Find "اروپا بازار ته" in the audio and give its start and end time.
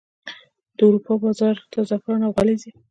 0.87-1.79